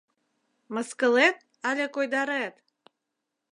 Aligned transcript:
Мыскылет 0.73 1.37
але 1.69 1.85
койдарет?! 1.93 2.55